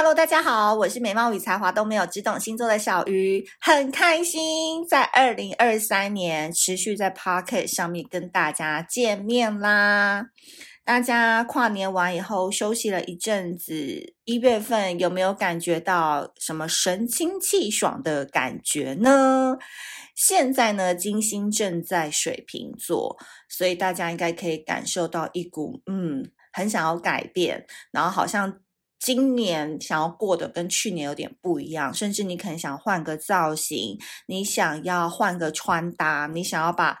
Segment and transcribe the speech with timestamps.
[0.00, 10.26] Hello，大家好，我是美貌与才华都没有，只懂星座的小鱼，很开心在二零二三年持续在 Pocket 上面跟大家见面啦。
[10.84, 19.58] 大家跨年完以后休息了一阵子，一月份有没有感觉到什么神清气爽的感觉呢？
[20.14, 23.16] 现在呢，金星正在水瓶座，
[23.48, 28.60] 所以大家应该可以感受到一股嗯，很想要改变，然后好像。
[28.98, 36.98] 今年想要过得跟去年有点不一样，甚至你可能想换个造型，你想要换个穿搭，你想要把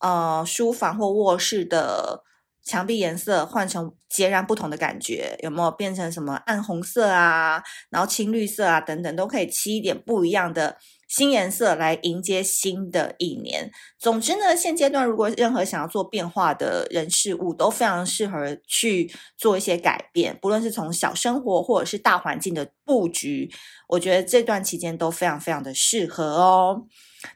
[0.00, 2.22] 呃书房或卧室的
[2.64, 10.78] 墙壁颜色换成截然不同的感觉，有没有变成什么暗红色啊，然后青绿色啊等等，都可以漆一点不一样的。
[11.08, 13.70] 新颜色来迎接新的一年。
[13.98, 23.50] 总之呢，现阶段如果任何想要做变化的人事物，都非常适合去做一些改变，不论是从小生活或者是大环境的布局，
[23.88, 26.86] 我觉得这段期间都非常非常的适合哦。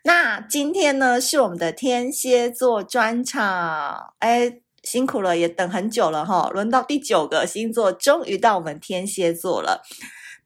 [0.04, 9.82] 那今天呢，是我们的天蝎座专场，哎，辛苦了，也等很久了哈，轮到第九个星座，终于到我们天蝎座了。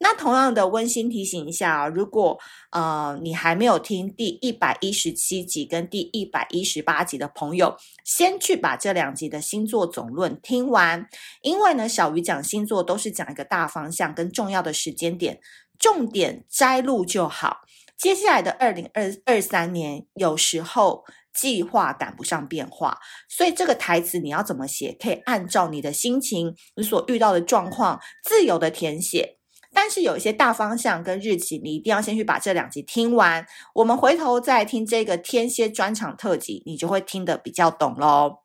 [0.04, 2.38] 那同样的温馨提醒一下啊，如果
[2.72, 7.74] 呃你还没有听第一百一十七集跟第一百一十八集的朋友，
[8.04, 11.08] 先去把这两集的星座总论听完。
[11.40, 15.40] 因为呢，小鱼讲星座都是讲一个大方向跟重要的时间点，
[15.78, 17.62] 重点摘录就好。
[17.96, 18.90] 接下来的二零
[19.24, 29.38] 二三年，有时候计划赶不上变化，所以这个台词你要怎么写，可以按照你的心情、你所遇到的状况自由的填写。
[29.74, 33.44] 但是有一些大方向跟日期，你一定要先去把这两集听完。
[33.74, 38.38] 我们回头再听这个天蝎专场特辑，你就会听得比较懂喽。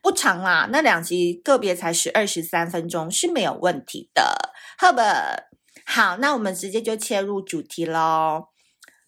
[0.00, 4.54] 不长啦，那两集个别才十二十三分钟是没有问题的。
[4.78, 5.36] 好吧，
[5.84, 8.46] 好，那我们直接就切入主题喽。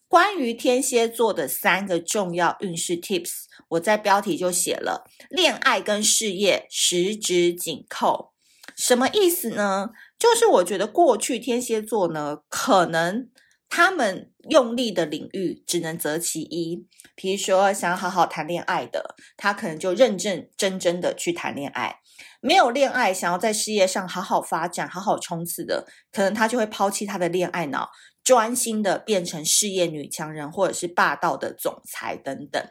[0.06, 8.32] 关于天蝎座的三个重要运势 Tips，我在标题就写了：恋爱跟事业十指紧扣。
[8.76, 9.90] 什么意思呢？
[10.24, 13.28] 就是我觉得过去天蝎座呢，可能
[13.68, 16.88] 他们用力的领域只能择其一。
[17.14, 21.96] 比如说想好好谈恋爱的，他可能就认认真真的去谈恋爱；
[22.40, 27.90] 没有恋爱，想要在事业上好好发展、好好冲刺的，可能他就会抛弃他的恋爱脑，
[28.24, 32.66] 专心的变成事业女强人或者是霸道的总裁等等。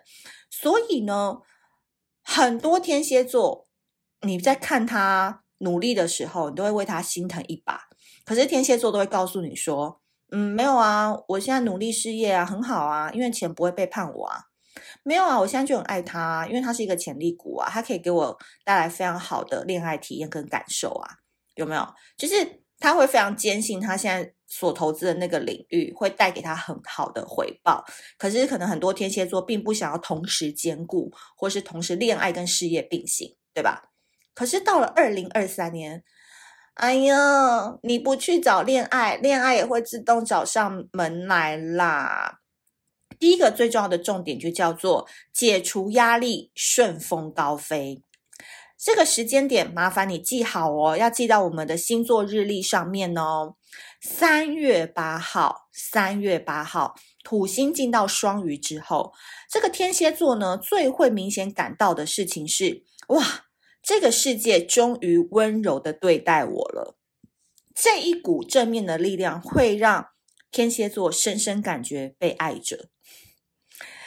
[0.49, 1.37] 所以呢，
[2.23, 3.67] 很多天蝎座，
[4.21, 5.42] 你在看他。
[5.59, 7.81] 努力的时候，你都会为他心疼一把。
[8.25, 14.39] 可是天蝎座都会告诉你说：“嗯，没有啊，我现在努力事业啊，很好啊，因为钱不会背叛我啊。
[15.03, 21.17] 没有啊，我现在就很爱他啊，因为他是一个潜力股啊，他可以给我带来非常好的恋爱体验跟感受啊。
[21.55, 21.87] 有没有？
[22.17, 27.85] 就是他会非常坚信他现在所投资的那个领域会带给他很好的回报。
[28.17, 33.89] 可是可能很多天蝎座并不想要同时兼顾，或是同时恋爱跟事业并行，对吧？”
[34.33, 36.03] 可是到了二零二三年，
[36.73, 42.39] 哎呀，你不去找恋爱，恋爱也会自动找上门来啦。
[43.19, 48.03] 第一个最重要的重点就叫做解除压力，顺风高飞。
[48.77, 53.55] 这个时间点麻烦你记好哦，要记到我们的星座日历上面哦。
[54.01, 59.13] 三月八号，三月八号，土星进到双鱼之后，
[59.49, 63.45] 这个天蝎座呢，最会明显感到的事情是，哇。
[63.83, 66.95] 这个世界终于温柔的对待我了，
[67.75, 70.07] 这一股正面的力量会让
[70.49, 72.87] 天蝎座深深感觉被爱着。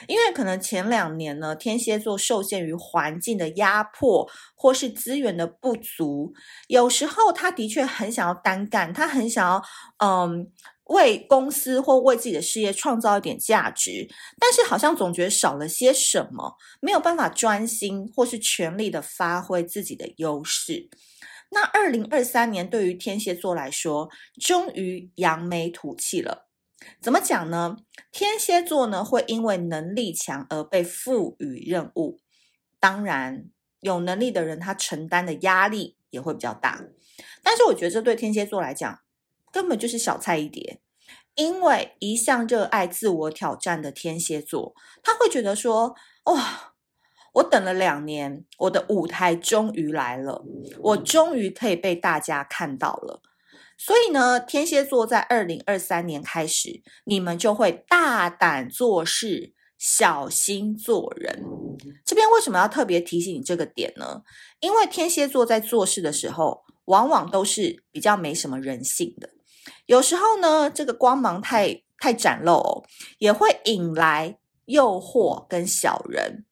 [0.08, 6.32] 因为可能前两年呢，天蝎座受限于环境的压迫或是资源的不足，
[6.68, 9.62] 有时候他的确很想要单干，他很想要，
[9.98, 10.50] 嗯。
[10.86, 14.08] 为公司或为自己的事业创造一点价值，
[14.38, 20.88] 但是好像总觉得少了些什么，没有办法专心或是全力的发挥自己的优势。
[21.50, 24.08] 那二零二三年对于天蝎座来说，
[24.40, 26.48] 终于扬眉吐气了。
[27.00, 27.76] 怎么讲呢？
[28.12, 32.20] 天蝎座呢，会因为能力强而被赋予任务，
[32.78, 33.46] 当然
[33.80, 36.84] 有能力的人他承担的压力也会比较大。
[37.42, 39.00] 但是我觉得这对天蝎座来讲，
[39.56, 40.80] 根本就是小菜一碟，
[41.34, 45.94] 因为一向热爱自我挑战的天蝎座，他会觉得说
[46.30, 46.74] ：“哇，
[47.32, 50.44] 我等了两年，我的舞台终于来了，
[50.80, 53.22] 我终于可以被大家看到了。”
[53.78, 61.42] 所以呢，天蝎座在二零二三年开始，你们就会大胆做事，小心做人。
[62.04, 64.20] 这边为什么要特别提醒你这个点呢？
[64.60, 69.30] 因为天蝎座在做事的时候，往往都是比较没什么人性的。
[69.86, 72.84] 有时候呢，这个光芒太太展露哦，
[73.18, 76.44] 也会引来诱惑跟小人。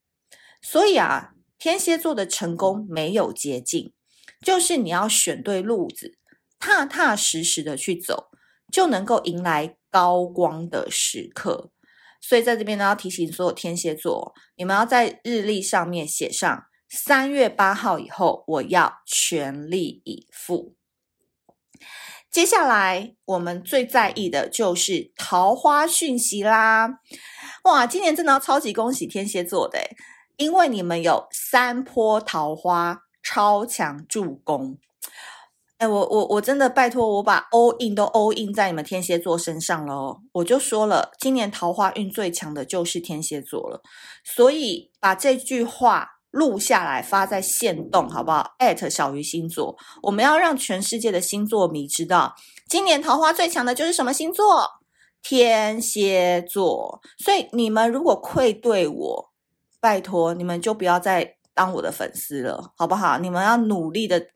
[0.62, 3.92] 所以啊，天蝎座的成功没有捷径，
[4.40, 6.16] 就是你要选对路子，
[6.58, 8.31] 踏踏实实的去走，
[8.72, 11.70] 就能够迎来高光的时刻。
[12.20, 20.75] 所以在这边呢，要提醒所有天蝎座，你们要在日历上面写上三月八号以后，我要全力以赴。
[22.34, 26.98] 接下来我们最在意的就是桃花讯息啦！
[27.62, 29.78] 哇，今年真的要超级恭喜天蝎座的，
[30.36, 34.76] 因为你们有三波桃花超强助攻。
[35.78, 40.19] 哎，我我我真的拜托，我把 all in 都 all in 在你们天蝎座身上了哦！
[40.32, 43.80] 我就说了，今年桃花运最强的就是天蝎座了，
[44.25, 46.13] 所以把这句话。
[46.34, 48.56] 录下来发在线动，好不好？@
[48.90, 52.34] 小鱼星座，我们要让全世界的星座迷知道，
[52.69, 54.69] 今年桃花最强的就是什么星座？
[55.22, 57.00] 天蝎座。
[57.19, 59.32] 所以你们如果愧对我，
[59.81, 63.19] 拜托你们就不要再当我的粉丝了，好不好？
[63.19, 64.26] 你们要努力的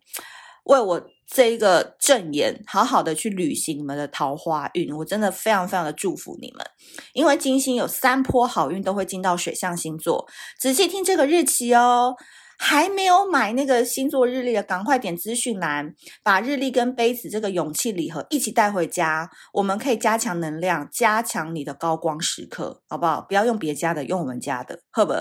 [0.65, 1.03] 为我。
[1.31, 6.67] 这一个正言，好好的去履行你们的桃花运，我真的非常非常的祝福你们，
[7.13, 10.27] 因为金星有三波好运都会进到水象星座。
[10.59, 12.17] 仔细听这个日期哦，
[12.57, 23.21] 还没有买那个星座日历的，赶快点资讯栏，把日历跟杯子这个勇气礼盒一起带回家，我们可以加强能量，加强你的高光时刻，好不好？
[23.21, 25.13] 不要用别家的，用我们家的，好不？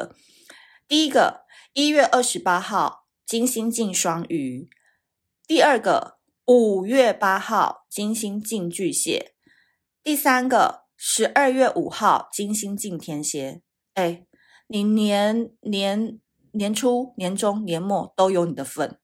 [0.88, 1.42] 第一个，
[1.74, 4.70] 一月二十八号，金星进双鱼。
[5.48, 9.32] 第二个，五月八号，金星进巨蟹；
[10.04, 13.62] 第三个，十二月五号，金星进天蝎。
[13.94, 14.26] 哎，
[14.68, 16.20] 你年年
[16.52, 19.00] 年初、年中、年末都有你的份，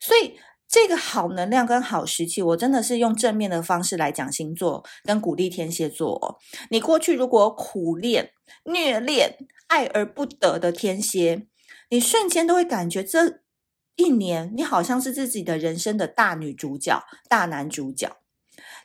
[0.00, 6.40] 所以这个好能量跟好时期，我真的是用正面的方式来讲星座，跟鼓励天蝎座。
[6.70, 8.32] 你过去如果苦恋、
[8.64, 9.38] 虐恋、
[9.68, 11.46] 爱而不得的天蝎，
[11.90, 13.42] 你瞬间都会感觉这。
[14.00, 18.16] 一年，你好像是自己的人生的大女主角、大男主角。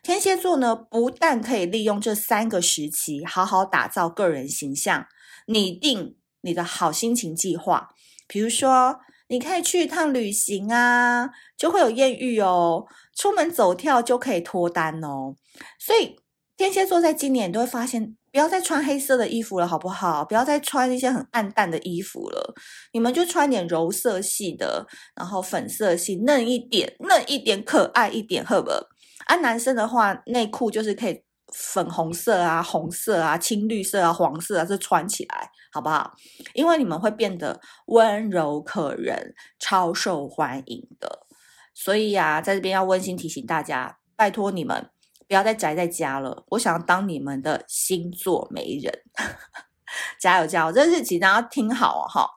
[0.04, 5.08] 天蝎座呢，不但可以利用这三个时期好好打造个人形象，
[5.48, 7.92] 拟定你的好心情计划。
[8.28, 12.86] 比如说，你可以去一趟旅行啊，就会有艳遇哦；
[13.16, 15.36] 出门走跳就可以脱单哦。
[15.80, 16.20] 所以，
[16.58, 18.18] 天蝎座在今年都会发现。
[18.36, 20.26] 不要再穿黑色的衣服了，好不好？
[20.26, 22.54] 不要再穿一些很暗淡的衣服了。
[22.92, 24.86] 你们就穿点柔色系的，
[25.16, 28.76] 然后粉色系，嫩一点，嫩一点，可爱一点，好不好？
[29.28, 31.24] 啊，男生的话，内裤就是可以
[31.54, 36.14] 粉红色啊、红色啊、青绿色啊、黄色啊，这穿起来好不好？
[36.54, 41.20] 因为你们会变得温柔可人，超受欢迎的。
[41.74, 44.90] 所以呀、啊，在这边要温馨提醒大家，拜托你们。
[45.28, 49.02] 不要再宅在家了，我想要当你们的星座媒人，
[50.20, 50.72] 加油加油！
[50.72, 52.30] 这日期大家听好哦，哈。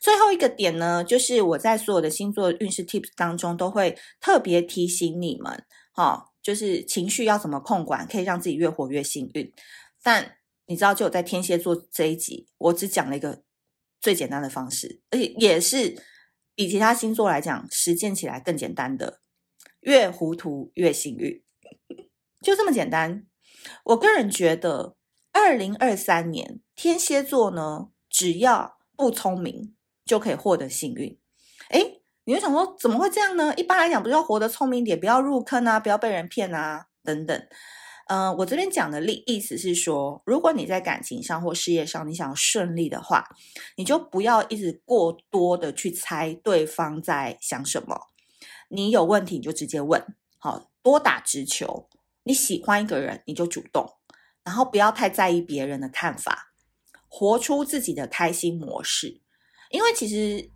[0.00, 9.52] 最后一个点呢，就是我在所有的星座运势 Tips 当中都会特别提醒你们，哈，就是情绪要怎么控管，可以让自己越活越幸运。
[10.02, 13.44] 但你知道，就我在天蝎座这一集，我只讲了一个
[14.00, 16.02] 最简单的方式，而且也是
[16.56, 19.20] 比其他星座来讲实践起来更简单的，
[19.82, 21.40] 越糊涂越幸运。
[22.42, 23.24] 就这么简单。
[23.84, 24.96] 我个人觉得，
[25.32, 31.18] 二零二三年天蝎座呢，只要不聪明就可以获得幸运。
[31.70, 33.54] 诶，你会想说，怎么会这样呢？
[33.56, 37.46] 一般来讲，不是要活得聪明点，不要入坑啊，不要被人骗啊，等等。
[38.08, 43.24] 嗯、我这边讲的意意思是说，如果你在感情上或事业上你想要顺利的话，
[43.76, 48.08] 你就不要一直过多的去猜对方在想什么。
[48.68, 50.04] 你有问题你就直接问，
[50.38, 51.88] 好，多打直球。
[52.24, 53.88] 你喜欢一个人，你就主动，
[54.44, 56.52] 然后不要太在意别人的看法，
[57.08, 59.20] 活出自己的开心模式。
[59.70, 60.50] 因为其实，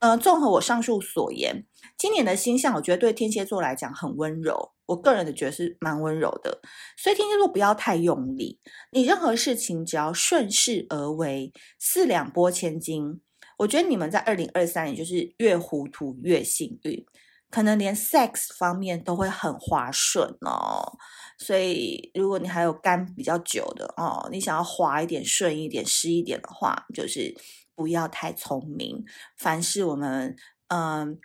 [0.00, 1.64] 呃，综合我上述所言，
[1.96, 4.72] 今年的星象，我觉得对天蝎座来讲很温柔。
[4.86, 6.62] 我个人的觉得是蛮温柔的，
[6.96, 8.58] 所以天蝎座不要太用力，
[8.90, 13.20] 你任何事情只要顺势而为，四两拨千斤。
[13.58, 17.04] 我觉得你们在二零二三年就是越糊涂越幸运。
[17.50, 20.98] 可能连 sex 方面都会很滑顺哦，
[21.38, 27.34] 所以如果你还有干比较久的哦，你想要滑一点、顺一点、湿一点的话，就是
[27.74, 29.04] 不要太聪明，
[29.36, 30.36] 凡事我们
[30.68, 31.18] 嗯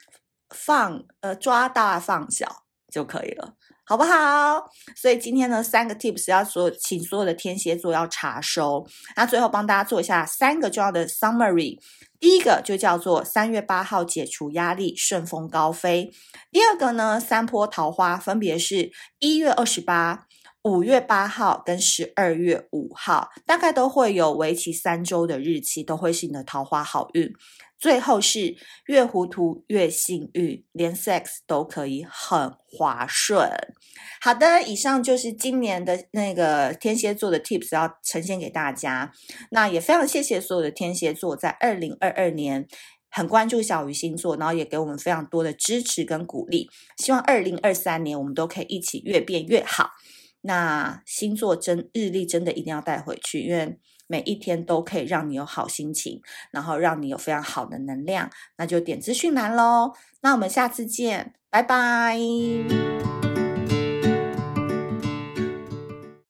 [0.50, 3.58] 放呃抓大放小就可以了。
[3.86, 4.64] 好不好？
[4.96, 8.88] 所以今天呢，三个 tips 要所请所有的天蝎座要查收。
[9.16, 11.78] 那最后帮大家做一下三个重要的 summary。
[12.20, 16.10] 第一个就叫做三月八号解除压力，顺风高飞。
[16.50, 20.28] 第二个呢，三波桃花分别是一月二十八、
[20.64, 27.34] 五月八号跟十二月五号，大概都会有为期三周的日期，都会是你的桃花好运。
[27.78, 28.56] 最后是
[28.86, 33.50] 越糊涂越幸运，连 sex 都可以很滑顺。
[34.22, 39.12] 好的，以上就是今年的那个天蝎座的 tips 要呈现给大家。
[39.52, 42.66] 那也非常谢谢所有的天蝎座在二零二二年
[43.10, 46.70] 很关注小鱼星座，然后也给我们非常多的支持跟鼓励。
[46.96, 49.90] 希望二零二三年我们都可以一起越变越好。
[50.46, 56.22] 那星座真日历真的一定要带回去，因为每一天都可以让你有好心情，
[56.52, 58.30] 然后让你有非常好的能量。
[58.58, 59.94] 那就点资讯栏喽。
[60.22, 62.20] 那我们下次见，拜拜。